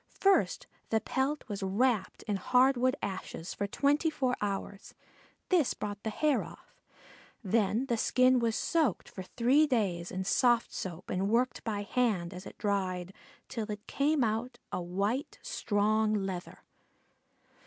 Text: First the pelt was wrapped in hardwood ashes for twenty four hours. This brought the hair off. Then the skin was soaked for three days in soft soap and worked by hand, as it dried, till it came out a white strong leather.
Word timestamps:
First 0.19 0.65
the 0.89 0.99
pelt 0.99 1.47
was 1.47 1.61
wrapped 1.61 2.23
in 2.23 2.37
hardwood 2.37 2.95
ashes 3.03 3.53
for 3.53 3.67
twenty 3.67 4.09
four 4.09 4.35
hours. 4.41 4.95
This 5.49 5.75
brought 5.75 6.01
the 6.01 6.09
hair 6.09 6.43
off. 6.43 6.73
Then 7.43 7.85
the 7.85 7.97
skin 7.97 8.39
was 8.39 8.55
soaked 8.55 9.07
for 9.07 9.21
three 9.21 9.67
days 9.67 10.09
in 10.11 10.23
soft 10.23 10.73
soap 10.73 11.11
and 11.11 11.29
worked 11.29 11.63
by 11.63 11.83
hand, 11.83 12.33
as 12.33 12.47
it 12.47 12.57
dried, 12.57 13.13
till 13.47 13.69
it 13.69 13.85
came 13.85 14.23
out 14.23 14.57
a 14.71 14.81
white 14.81 15.37
strong 15.43 16.15
leather. 16.15 16.63